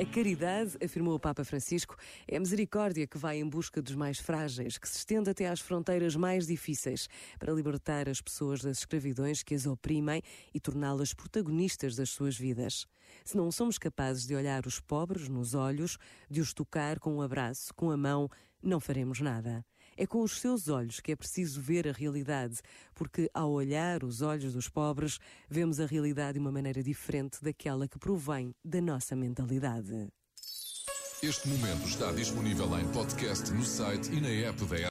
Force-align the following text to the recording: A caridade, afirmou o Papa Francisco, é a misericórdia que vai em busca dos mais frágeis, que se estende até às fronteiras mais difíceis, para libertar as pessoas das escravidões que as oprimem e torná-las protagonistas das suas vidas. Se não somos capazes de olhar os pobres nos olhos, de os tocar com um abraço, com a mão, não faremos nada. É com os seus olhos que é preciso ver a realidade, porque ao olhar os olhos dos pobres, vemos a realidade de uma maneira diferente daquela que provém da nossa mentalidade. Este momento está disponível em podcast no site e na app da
A 0.00 0.06
caridade, 0.06 0.78
afirmou 0.82 1.14
o 1.14 1.20
Papa 1.20 1.44
Francisco, 1.44 1.94
é 2.26 2.38
a 2.38 2.40
misericórdia 2.40 3.06
que 3.06 3.18
vai 3.18 3.38
em 3.38 3.46
busca 3.46 3.82
dos 3.82 3.94
mais 3.94 4.18
frágeis, 4.18 4.78
que 4.78 4.88
se 4.88 4.96
estende 4.96 5.28
até 5.28 5.46
às 5.46 5.60
fronteiras 5.60 6.16
mais 6.16 6.46
difíceis, 6.46 7.06
para 7.38 7.52
libertar 7.52 8.08
as 8.08 8.18
pessoas 8.18 8.62
das 8.62 8.78
escravidões 8.78 9.42
que 9.42 9.54
as 9.54 9.66
oprimem 9.66 10.22
e 10.54 10.58
torná-las 10.58 11.12
protagonistas 11.12 11.96
das 11.96 12.08
suas 12.08 12.34
vidas. 12.34 12.86
Se 13.26 13.36
não 13.36 13.52
somos 13.52 13.76
capazes 13.76 14.26
de 14.26 14.34
olhar 14.34 14.66
os 14.66 14.80
pobres 14.80 15.28
nos 15.28 15.52
olhos, 15.52 15.98
de 16.30 16.40
os 16.40 16.54
tocar 16.54 16.98
com 16.98 17.16
um 17.16 17.20
abraço, 17.20 17.74
com 17.74 17.90
a 17.90 17.96
mão, 17.96 18.26
não 18.62 18.80
faremos 18.80 19.20
nada. 19.20 19.62
É 20.00 20.06
com 20.06 20.22
os 20.22 20.40
seus 20.40 20.68
olhos 20.68 20.98
que 20.98 21.12
é 21.12 21.14
preciso 21.14 21.60
ver 21.60 21.86
a 21.86 21.92
realidade, 21.92 22.62
porque 22.94 23.30
ao 23.34 23.50
olhar 23.50 24.02
os 24.02 24.22
olhos 24.22 24.54
dos 24.54 24.66
pobres, 24.66 25.18
vemos 25.46 25.78
a 25.78 25.84
realidade 25.84 26.32
de 26.32 26.38
uma 26.38 26.50
maneira 26.50 26.82
diferente 26.82 27.44
daquela 27.44 27.86
que 27.86 27.98
provém 27.98 28.54
da 28.64 28.80
nossa 28.80 29.14
mentalidade. 29.14 30.08
Este 31.22 31.48
momento 31.48 31.86
está 31.86 32.10
disponível 32.12 32.66
em 32.78 32.88
podcast 32.92 33.52
no 33.52 33.62
site 33.62 34.10
e 34.10 34.22
na 34.22 34.30
app 34.48 34.64
da 34.64 34.88